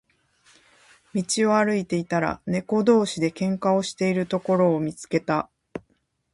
[1.13, 5.51] 道を歩いていたら、猫同士で喧嘩をしているところを見つけた。